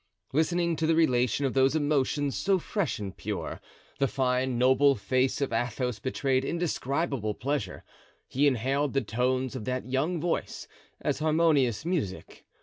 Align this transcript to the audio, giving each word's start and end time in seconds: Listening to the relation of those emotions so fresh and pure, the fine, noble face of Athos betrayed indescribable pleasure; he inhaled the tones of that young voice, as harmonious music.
Listening 0.33 0.75
to 0.77 0.87
the 0.87 0.95
relation 0.95 1.45
of 1.45 1.53
those 1.53 1.75
emotions 1.75 2.35
so 2.35 2.57
fresh 2.57 2.97
and 2.97 3.15
pure, 3.15 3.61
the 3.99 4.07
fine, 4.07 4.57
noble 4.57 4.95
face 4.95 5.41
of 5.41 5.53
Athos 5.53 5.99
betrayed 5.99 6.43
indescribable 6.43 7.35
pleasure; 7.35 7.83
he 8.27 8.47
inhaled 8.47 8.93
the 8.93 9.01
tones 9.01 9.55
of 9.55 9.65
that 9.65 9.85
young 9.85 10.19
voice, 10.19 10.67
as 11.01 11.19
harmonious 11.19 11.85
music. 11.85 12.47